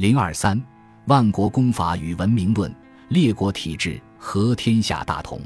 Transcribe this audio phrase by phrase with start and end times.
[0.00, 0.58] 零二三，
[1.08, 2.74] 万国公法与文明论，
[3.08, 5.38] 列国体制和天下大同。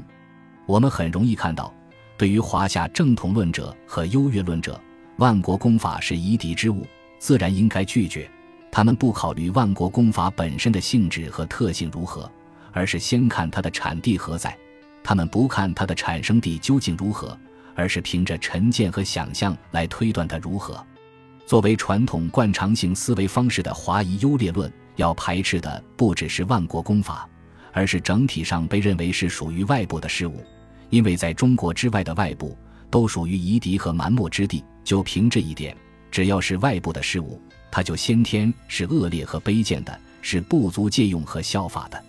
[0.65, 1.73] 我们很容易看到，
[2.17, 4.79] 对于华夏正统论者和优越论者，
[5.17, 6.87] 万国公法是夷狄之物，
[7.19, 8.31] 自然应该拒绝。
[8.71, 12.31] 他们不考虑万国公法本身的性质和特性如何，
[12.71, 14.57] 而是先看它的产地何在。
[15.03, 17.37] 他们不看它的产生地究竟如何，
[17.75, 20.81] 而是凭着成见和想象来推断它如何。
[21.45, 27.29] 作为传统惯常性思维方式的华夷优劣论，要排斥的不只是万国公法，
[27.71, 30.43] 而是整体上被认为是属于外部的事物。
[30.89, 32.57] 因为在中国之外的外部
[32.89, 35.75] 都属于夷狄和蛮貊之地，就凭这一点，
[36.09, 37.39] 只要是外部的事物。
[37.69, 42.03] 它就先天是恶劣和卑贱的，是不足借用和效法的。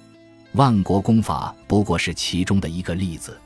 [0.53, 3.37] 万国公法不过是其中的一个例子。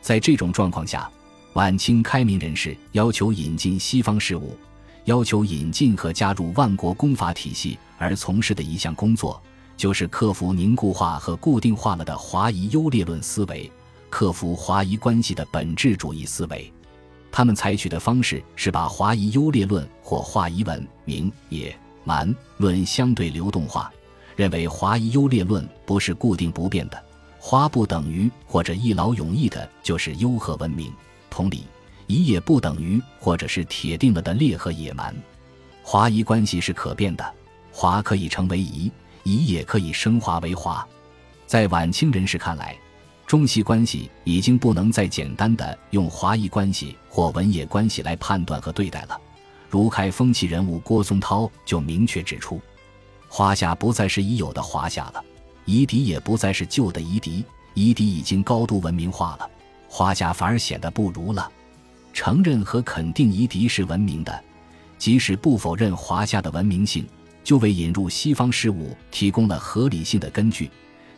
[0.00, 1.10] 在这种状况下，
[1.54, 4.56] 晚清开明人士要求引进西方事物，
[5.06, 9.40] 要求引进和加入万国公法体系而从事的一项工作，
[9.76, 13.70] 就是克服凝固化和固定化了的华夷优劣论思维，
[14.10, 16.72] 克服华夷关系的本质主义思维。
[17.30, 23.92] 他们采取的方式是把华夷优劣论或华夷文明也蛮论相对流动化，
[24.34, 27.00] 认为华夷优劣论不是固定不变的，
[27.38, 30.92] 华不等于或者一劳永逸的就是优和文明，
[31.30, 31.64] 同理，
[32.06, 35.14] 夷也不等于或者是铁定了的劣和野蛮，
[35.82, 37.34] 华夷关系是可变的，
[37.72, 38.90] 华可以成为夷，
[39.24, 40.86] 夷也可以升华为华，
[41.46, 42.76] 在晚清人士看来。
[43.26, 49.20] 中西关系已经不能再简单的用华夷关系或文野关系来判断和对待了。
[49.68, 52.60] 如开风气人物郭宗涛就明确指出，
[53.28, 55.24] 华夏不再是已有的华夏了，
[55.64, 59.50] 夷狄也不再是旧的夷狄，夷狄已经高度文明化了，
[59.88, 61.50] 华夏反而显得不如了。
[62.16, 64.42] 承认和肯定夷狄是文明的，
[64.96, 67.06] 即使不否认华夏的文明性，
[67.44, 70.70] 就为引入西方事物提供了合理性的根据。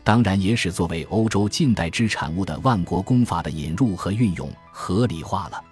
[0.02, 5.62] 当然，也使作为欧洲近代之产物的万国公法的引入和运用合理化了。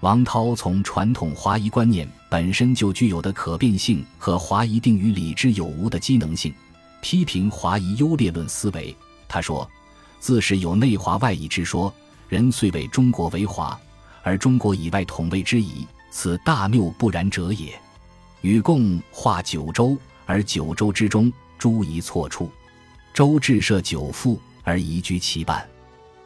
[0.00, 6.52] 王涛从传统华夷观念本身就具有的可变性和华夷定于理之有无的机能性，
[7.00, 8.94] 批评华夷优劣论思维。
[9.28, 9.70] 他说
[10.18, 11.94] ：“自是有内华外夷之说，
[12.28, 13.78] 人虽谓中国为华，
[14.24, 17.78] 而中国以外统谓之夷，此大谬不然者也。
[18.40, 19.96] 与共划九州，
[20.26, 22.50] 而九州之中诸夷错处。”
[23.14, 25.64] 周至设九父而移居其半，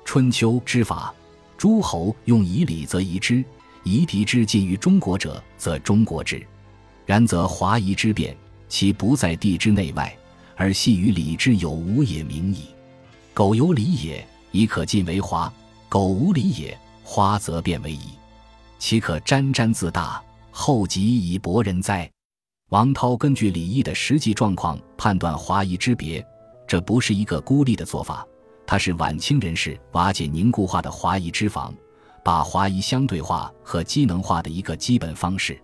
[0.06, 1.12] 春秋之法，
[1.58, 3.44] 诸侯用以礼则夷之，
[3.82, 6.40] 夷狄之近于中国者，则中国之。
[7.04, 8.34] 然则华夷之变，
[8.70, 10.16] 其不在地之内外，
[10.56, 12.68] 而系于礼之有无也明矣。
[13.34, 15.52] 苟有礼也，以可尽为华；
[15.90, 16.78] 苟无礼也，
[17.10, 18.00] 华则变为夷。
[18.78, 22.08] 岂可沾沾自大，后及以博人哉？
[22.68, 26.24] 王涛根据礼义的实际状况判断华夷之别。
[26.66, 28.26] 这不是一个孤立的做法，
[28.66, 31.74] 它是晚清人士瓦解凝固化的华夷之防，
[32.22, 35.58] 把华夷相对化和机能化的一个基本方式。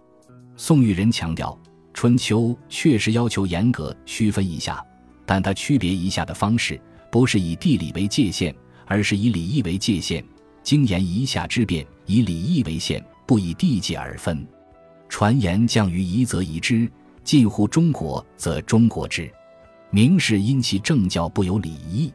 [0.57, 1.51] 宋玉人强调，
[1.93, 2.41] 《春秋》
[2.71, 4.83] 确实要求严格区分一下，
[5.27, 6.81] 但它区别一下的方式
[7.13, 8.57] 不是以地理为界限，
[8.87, 10.25] 而是以礼义为界限。
[10.65, 14.45] 经言夷下之变，以礼义为限，不以地界而分。
[15.11, 16.91] 传言降于夷则夷之，
[17.23, 19.31] 近乎中国则中国之。
[19.91, 22.11] 明是因其政教不有礼义，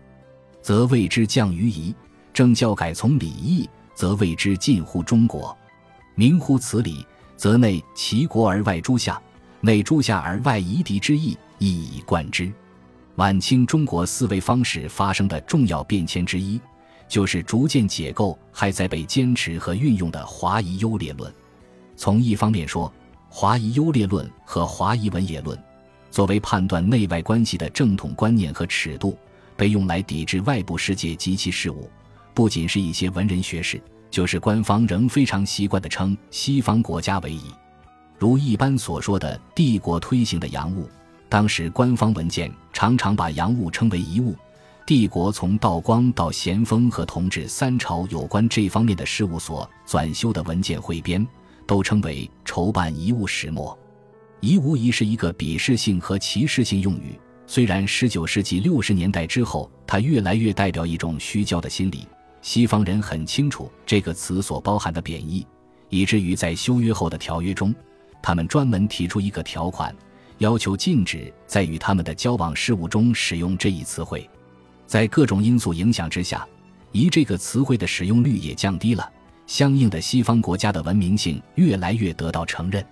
[0.64, 1.94] 则谓之降于夷；
[2.34, 5.56] 政教改从礼义，则谓之近乎中国。
[6.16, 7.06] 明乎此理，
[7.38, 9.22] 则内齐国而外诸夏，
[9.62, 12.52] 内诸夏而外夷狄之意，一以贯之。
[13.16, 16.60] 晚清中国思维方式发生的重要变迁之一，
[17.09, 21.34] 就是逐渐解构还在被坚持和运用的华夷优劣论。
[21.97, 22.94] 从一方面说，
[23.28, 25.58] 华夷优劣论和华夷文野论。
[26.12, 29.18] 作为判断内外关系的正统观念和尺度，
[29.56, 31.90] 被用来抵制外部世界及其事物，
[32.34, 37.44] 不仅是一些文人学士，就是官方仍非常习惯的称西方国家为夷。
[38.18, 40.90] 如一般所说的帝国推行的洋务，
[41.28, 44.36] 当时官方文件常常把洋务称为夷务。
[44.89, 51.24] 帝国从道光到咸丰和同治三朝有关这方面的事务所纂修的文件汇编，
[51.68, 53.77] 都称为筹办遗物始末。
[54.39, 57.19] 夷无疑是一个鄙视性和歧视性用语。
[57.45, 62.07] 虽然十九世纪六十年代之后，它越来越代表一种虚焦的心理。
[62.41, 65.45] 西方人很清楚这个词所包含的贬义，
[65.89, 67.75] 以至于在修约后的条约中，
[68.24, 69.95] 他们专门提出一个条款，
[70.39, 74.27] 要求禁止在与他们的交往事务中使用这一词汇。
[74.89, 76.44] 在各种因素影响之下，
[76.94, 79.07] 夷这个词汇的使用率也降低了，
[79.45, 82.83] 相应的，西方国家的文明性越来越得到承认。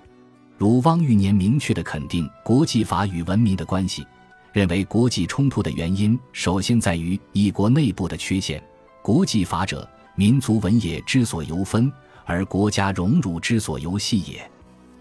[0.59, 4.05] 如汪玉年明确地肯定国际法与文明的关系，
[4.53, 8.63] 认为国际冲突的原因首先在于一国内部的缺陷。
[9.01, 11.91] 国际法者，民族文也之所由分，
[12.25, 14.47] 而国家荣辱之所由系也。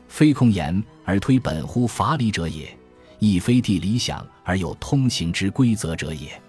[0.09, 2.75] 非空言而推本乎法理者也，
[3.19, 6.41] 亦非地理想而有通行之规则者也。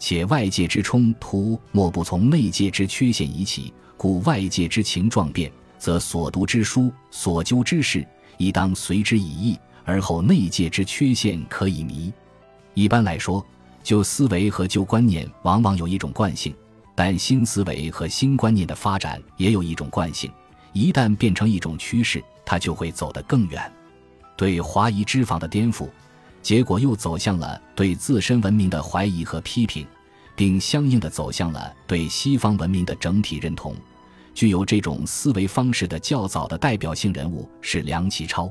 [0.00, 8.04] 且外界之冲突，莫不从内界之缺陷移起，故外界之情状变，则所读之书、所究之事，
[8.38, 12.12] 亦当随之以义，而后内界之缺陷可以弥。
[12.72, 13.44] 一般来说，
[13.84, 16.52] 旧思维和旧观念往往有一种惯性。
[16.92, 20.30] 但新思维和新观念的发展也有一种惯性，
[20.72, 23.72] 一旦变成一种趋势，它就会走得更远。
[24.36, 25.88] 对华夷之防的颠覆，
[26.42, 29.86] 结果又走向了对自身文明的怀疑和批评，
[30.34, 33.74] 并相应的走向了对西方文明的整体认同。
[34.34, 38.50] 具有这种思维方式的较早的代表性人物是梁启超，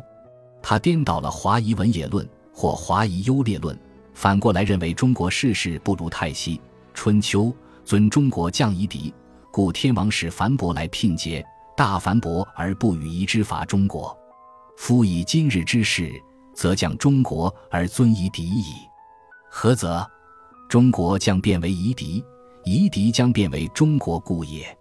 [0.62, 3.77] 他颠倒了华夷文也论或华夷优劣论，
[4.13, 6.59] 反过来认为中国世事不如泰西、
[6.94, 7.53] 春秋。
[7.86, 9.12] 尊中国降夷狄，
[9.51, 11.44] 故天王使樊伯来聘节，
[11.75, 14.15] 大樊伯而不与夷之伐中国。
[14.77, 16.12] 夫以今日之势，
[16.60, 18.66] 则将中国而尊夷狄矣。
[19.50, 20.06] 何则？
[20.68, 22.22] 中国将变为夷狄，
[22.66, 24.78] 夷狄将变为中国故也。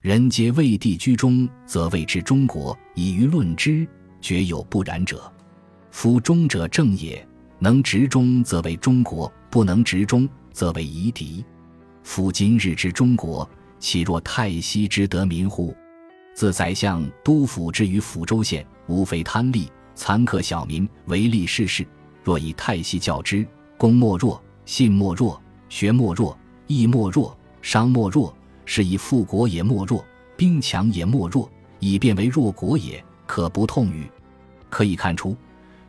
[0.00, 3.84] 人皆为地居中，则谓之中国，以舆论之，
[4.20, 5.20] 绝有不然者。
[5.90, 7.26] 夫中者正也，
[7.58, 11.44] 能执中则为中国，不能执中则为夷狄。
[12.04, 13.50] 夫今日之中国，
[13.80, 15.74] 岂若泰西之得民乎？
[16.36, 21.84] 自宰相督抚之于抚州县，无非贪利，残客小民，唯利是事。
[22.22, 23.44] 若以太息教之，
[23.76, 30.04] 公莫弱，信莫弱，学莫弱，义莫弱，商莫弱，是以富国也莫弱，
[30.36, 31.50] 兵强也莫弱，
[31.80, 34.06] 以变为弱国也，可不痛语。
[34.68, 35.34] 可以看出，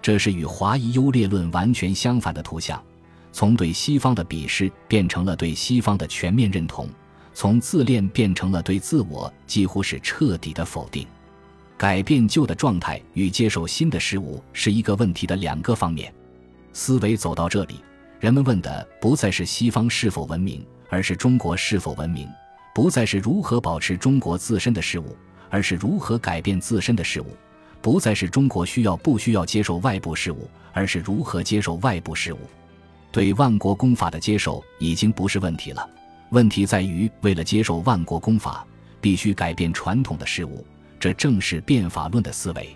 [0.02, 2.82] 这是与华夷优劣论完全相反的图像。
[3.34, 6.90] 从对西方的鄙视变成了对西方的全面认同，
[7.34, 11.06] 从自恋变成了对自我几乎是彻底的否定。
[11.78, 16.12] 改变旧的状态与接受新的事物是一个问题的两个方面。
[16.74, 17.84] 思维走到这里，
[18.20, 22.26] 人们问的不再是西方是否文明，而是中国是否文明；
[22.74, 25.16] 不再是如何保持中国自身的事物，
[25.52, 27.28] 而是如何改变自身的事物；
[27.80, 32.40] 不再是中国需要不需要接受外部事物，而是如何接受外部事物。
[33.12, 35.88] 对万国公法的接受已经不是问题了，
[36.32, 38.66] 问题在于为了接受万国公法，
[39.00, 40.66] 必须改变传统的事物，
[41.08, 42.76] 这正是变法论的思维。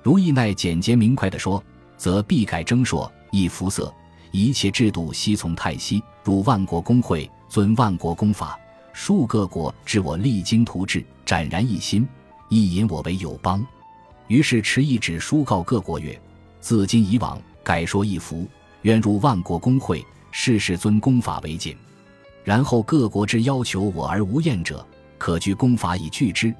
[0.00, 1.60] 如意奈简洁明快地说，
[1.96, 3.92] 则必改征硕，易服色，
[4.30, 8.56] 一切制度悉从泰西，入万国公会，遵万国公法，
[8.92, 12.06] 数各国知我励精图治，展然一心，
[12.48, 13.66] 亦引我为友邦。
[14.28, 16.16] 于是持一纸书告各国曰：
[16.60, 18.46] 自今以往，改说一服。
[18.82, 21.76] 愿入万国公会，事事遵公法为谨。
[22.44, 24.86] 然后各国之要求我而无厌者，
[25.18, 26.52] 可据公法以拒之；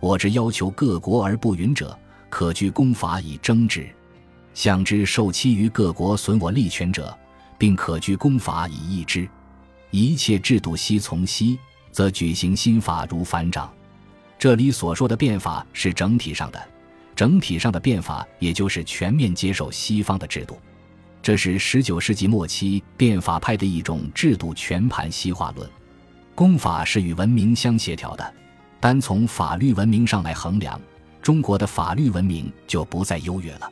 [0.00, 1.96] 我之要求各国而不允者，
[2.28, 3.88] 可据公法以争之。
[4.54, 7.16] 向之受欺于各国损我利权者，
[7.56, 9.28] 并可据公法以抑之。
[9.90, 11.58] 一切制度悉从西，
[11.92, 13.72] 则举行新法如反掌。
[14.38, 16.68] 这里所说的变法是整体上的，
[17.16, 20.58] 整体上的变法，也就是全面接受西方的制度。
[21.20, 25.68] 这是十九世纪末期变法派的一种制度全盘西化论。
[26.34, 28.34] 公法是与文明相协调的，
[28.80, 30.80] 单从法律文明上来衡量，
[31.20, 33.70] 中国的法律文明就不再优越了。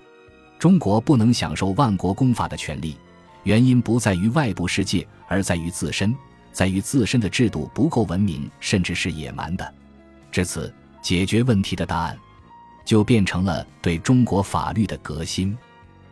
[0.58, 2.96] 中国不能享受万国公法的权利，
[3.44, 6.14] 原因不在于外部世界，而在于自身，
[6.50, 9.74] 在于自身的制度不够文明，甚至是野蛮的。
[10.32, 12.18] 至此，解决问题的答案
[12.84, 15.56] 就变成了对中国法律的革新。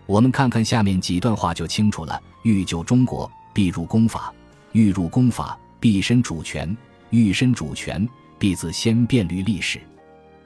[0.06, 4.32] 我们看看下面几段话就清楚了：欲救中国，必入公法；
[4.72, 6.68] 欲入公法，必身主权；
[7.10, 8.06] 欲身主权，
[8.44, 9.80] 必自先变虑历史。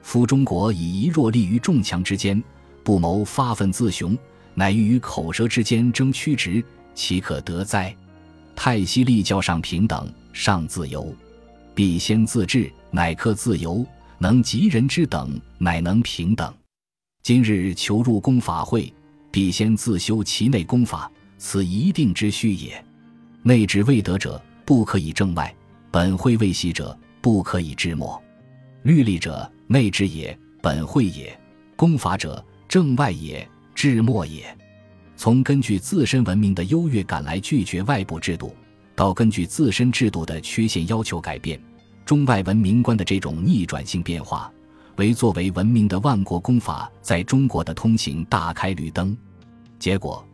[0.03, 2.41] 夫中国以一弱立于众强之间，
[2.81, 4.17] 不谋发愤自雄，
[4.53, 6.63] 乃欲于口舌之间争曲直，
[6.95, 7.93] 岂可得哉？
[8.55, 11.13] 太息立教上平等，上自由，
[11.75, 13.85] 必先自治，乃克自由；
[14.17, 16.53] 能及人之等，乃能平等。
[17.21, 18.93] 今日求入公法会。
[19.29, 22.81] 必先自修其内功法，此一定之需也。
[23.43, 25.53] 内治未得者，不可以正外；
[25.91, 28.21] 本会未习者，不可以治末。
[28.83, 31.27] 律例者，内治也，本会也；
[31.75, 34.43] 功法者，正外也，治末也。
[35.15, 38.55] 从根据自身文明的优越感来拒绝外部制度，
[38.95, 41.61] 到根据自身制度的缺陷要求改变
[42.05, 44.51] 中外文明观的这种逆转性变化，
[44.95, 49.15] 为作为文明的万国公法在中国的通行大开绿灯。
[49.77, 50.25] 结果，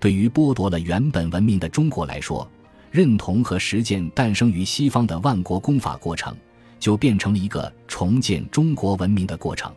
[0.00, 2.48] 对于剥夺了原本文明的中国来说，
[2.92, 6.36] 认同和实践诞生于西方的万国公法过程，
[6.78, 9.72] 就变成了一个重建中国文明的过程。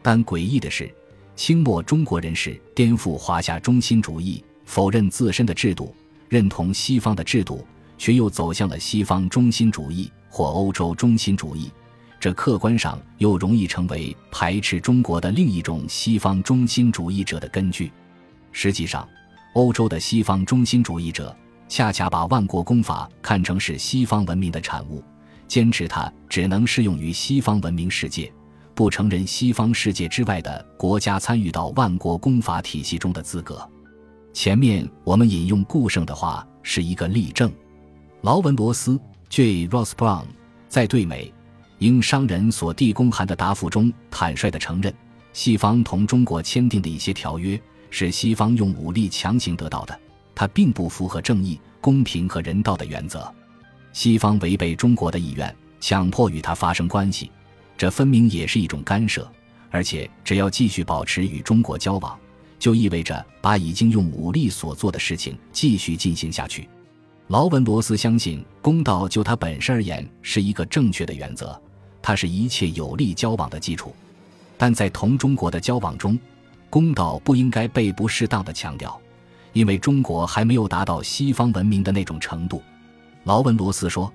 [0.00, 0.88] 但诡异的是，
[1.34, 5.92] 清末中国人士颠覆华夏中心主义，否认自身的制度，
[6.28, 7.66] 认同西方的制度，
[7.98, 11.72] 却又走向了西方中心主义或欧洲中心主义。
[12.20, 17.90] 这客观上又容易成为排斥中国的另一种西方中心主义者的根据。
[18.52, 19.08] 实际上，
[19.54, 21.36] 欧洲的西方中心主义者
[21.68, 25.02] 恰恰把万国公法看成是西方文明的产物，
[25.48, 28.32] 坚持它只能适用于西方文明世界。
[28.74, 33.68] 不承认西方世界之外的国家参与到万国公法体系中的资格。
[34.32, 37.52] 前面我们引用顾胜的话是一个例证。
[38.22, 39.68] 劳文罗斯 J.
[39.68, 40.24] Ross Brown
[40.68, 41.32] 在对美
[41.78, 44.92] 英商人所递公函的答复中坦率地承认，
[45.32, 49.96] 西方同中国签订的一些条约是西方用武力强行得到的，
[50.34, 53.32] 它并不符合正义、公平和人道的原则。
[53.92, 57.30] 西方违背中国的意愿，强迫与他发生关系。
[57.76, 59.30] 这分明也是一种干涉，
[59.70, 62.18] 而且只要继续保持与中国交往，
[62.58, 66.68] 就意味着把已经用武力所做的事情继续进行下去。
[67.28, 71.60] 劳文罗斯相信，公道就他本身而言是一个正确的原则，
[72.02, 73.94] 它是一切有利交往的基础。
[74.56, 76.18] 但在同中国的交往中，
[76.68, 79.00] 公道不应该被不适当的强调，
[79.54, 82.62] 因为中国还没有达到西方文明的那种程度。
[83.24, 84.12] 劳文罗斯说。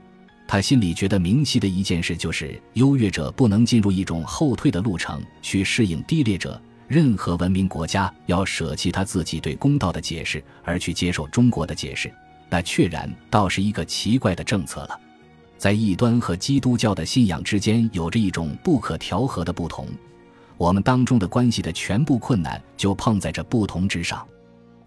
[0.52, 6.60] 他心里觉得明晰的一件事就是，优越者不能进入一种后退的路程去适应低劣者。
[6.88, 12.12] 任何文明国家要舍弃他自己对公道的解释，而去接受中国的解释，
[12.50, 15.00] 那确然倒是一个奇怪的政策了。
[15.56, 19.88] 在异端和基督教的信仰之间有着一种不可调和的不同，
[20.58, 24.28] 我们当中的关系的全部困难就碰在这不同之上。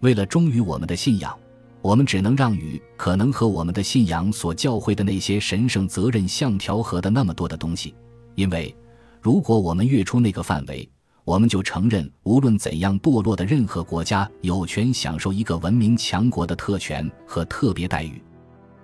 [0.03, 1.37] 为了忠于我们的信仰。
[1.81, 7.93] 我们只能让与可能和我们的信仰所教会的那些神圣责任相调和的那么多的东西，
[8.37, 8.73] 因为
[9.21, 10.89] 如果我们越出那个范围，
[11.25, 18.23] 我们就承认无论怎样堕落的任何国家有权享受一个文明强国的特权和特别待遇，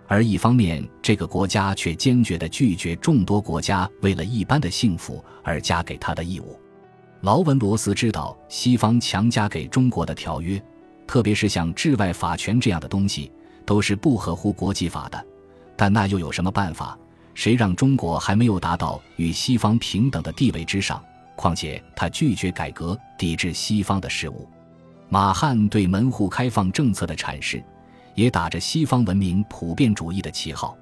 [0.08, 6.58] 而一方面这个国家却坚决地拒绝众多国家为了一般的幸福而加给他的义务。
[7.20, 10.60] 劳文罗斯知道西方强加给中国的条约。
[11.08, 13.32] 特别是像治外法权这样的东西，
[13.64, 15.26] 都是不合乎国际法的。
[15.74, 16.96] 但那又有什么办法？
[17.34, 21.02] 谁让中国还没有达到与西方平等的地位之上？
[21.34, 24.46] 况且他拒绝改革，抵制西方的事物。
[25.08, 27.64] 马汉对门户开放政策的阐释，
[28.14, 30.76] 也打着西方文明普遍主义的旗号。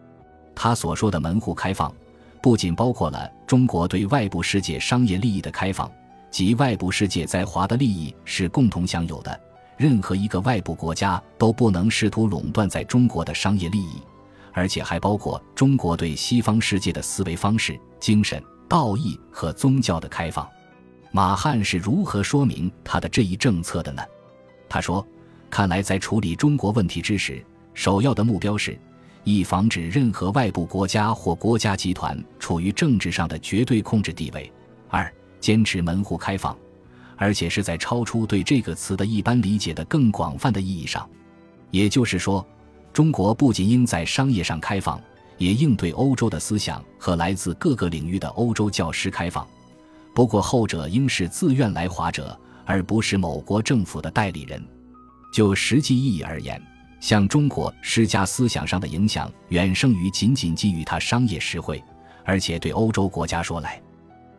[0.54, 1.94] 他所说的门户开放，
[2.42, 5.88] 不仅包括了中国对外部世界商业利益的开放，
[6.30, 9.40] 即外部世界在华的利益是共同享有的。
[9.76, 14.00] 任何一个外部国家都不能试图垄断在中国的商业利益，
[14.52, 20.48] 而且还包括中国对西方世界的思维方式、精神、道义和宗教的开放。
[21.12, 24.02] 马汉是如何说明他的这一政策的呢？
[24.68, 25.06] 他说
[25.48, 28.78] ：“看来在处理中国问题之时，首要的目标是：
[29.24, 34.50] 一、防止任何外部国家或国家集团处于政治上的绝对控制地位；
[34.88, 36.56] 二、坚持门户开放。”
[37.16, 41.08] 而且是在超出对这个词的一般理解的更广泛的意义上，
[41.70, 42.46] 也就是说，
[42.92, 45.00] 中国不仅应在商业上开放，
[45.38, 49.46] 也应对欧洲的思想和来自各个领域的欧洲教师开放。
[50.14, 54.62] 不过，后者应是自愿来华者，而不是某国政府的代理人。
[55.32, 56.62] 就实际意义而言，
[57.00, 61.82] 向中国施加思想上的影响，远胜于仅仅给予他商业实惠。
[62.24, 63.80] 而且，对欧洲国家说来，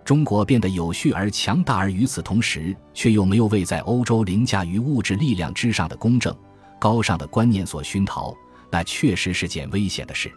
[0.07, 6.33] 中国变得有序而强大，而与此同时，却又没有为在欧洲凌驾于物质力量之上的公正、
[6.79, 8.33] 高尚的观念所熏陶，
[8.71, 10.31] 那确实是件危险的事。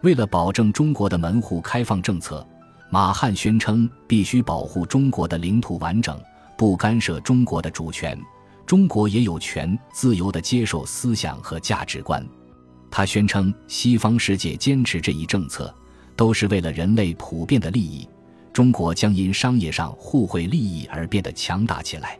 [0.00, 2.42] 为了保证中国的门户开放政策，
[2.88, 6.18] 马汉宣称必须保护中国的领土完整，
[6.56, 8.18] 不干涉中国的主权。
[8.64, 12.26] 中国也有权自由地接受思想和价值观。
[12.90, 15.74] 他宣称，西方世界坚持这一政策，
[16.16, 18.08] 都是为了人类普遍的利益。
[18.52, 22.18] 中国将因商业上互惠利益而变得强大起来，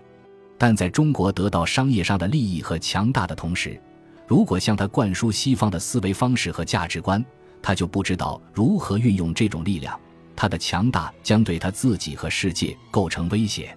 [0.57, 3.79] 但在中国得到商业上的利益和强大的同时，
[4.27, 7.23] 如果向他灌输西方的思维方式和价值观，
[7.61, 9.99] 他就不知道如何运用这种力量。
[10.35, 13.77] 他的强大将对他自己和世界构成威胁。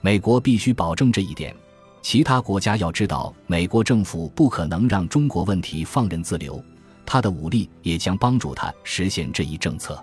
[0.00, 1.52] 美国必须保证这一点，
[2.00, 6.62] 其他国家要知道，美国政府不可能让中国问题放任自流，
[7.04, 10.00] 他的武力也将帮助他实现这一政策。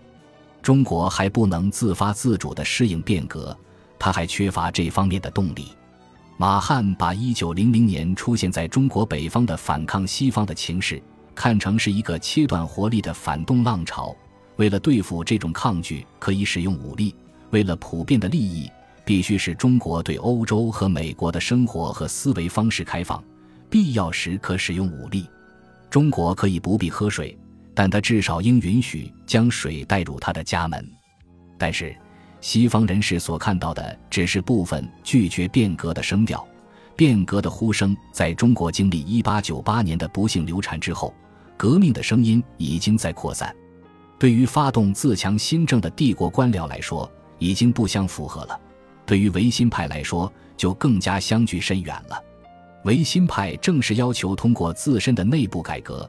[0.65, 3.55] 中国还不能自发自主地适应变革，
[4.00, 5.67] 他还缺乏这方面的动力。
[6.38, 11.00] 马汉把1900年出现在中国北方的反抗西方的情势
[11.36, 14.15] 看成是一个切断活力的反动浪潮。
[14.55, 17.13] 为了对付这种抗拒，可以使用武力；
[17.51, 18.67] 为了普遍的利益，
[19.05, 23.24] 必须使中国对欧洲和美国的生活和思维方式开放，
[23.69, 25.27] 必要时可使用武力。
[25.91, 27.38] 中国可以不必喝水，
[27.75, 30.89] 但他至少应允许将水带入他的家门。
[31.58, 31.96] 但是。
[32.41, 36.48] 西方人士所看到的只是部分拒绝变革的声调，
[36.96, 41.12] 变革的呼声在中国经历1898年的不幸流产之后，
[41.58, 43.55] 革命的声音已经在扩散。
[44.20, 48.55] 对于发动自强新政的帝国官僚来说，已经不相符合了；
[49.08, 52.24] 对于维新派来说，就更加相距甚远了。
[52.84, 56.08] 维新派正是要求通过自身的内部改革，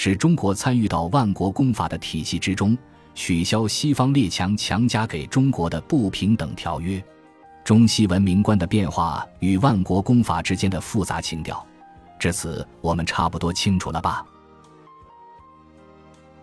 [0.00, 2.78] 使中国参与到万国公法的体系之中。
[3.16, 7.02] 取消西方列强强加给中国的不平等条约，
[7.64, 11.66] 中西文明观的变化与万国公法之间的复杂情调，
[12.16, 14.24] 至此我们差不多清楚了吧？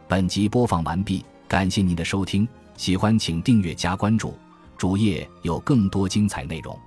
[0.06, 2.46] 本集播放完毕，感谢您的收听，
[2.76, 4.38] 喜欢请订阅加关注，
[4.78, 6.78] 主页有更多精彩内容。